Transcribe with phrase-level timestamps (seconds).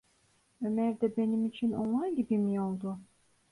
[0.61, 2.99] Ömer de benim için onlar gibi mi oldu?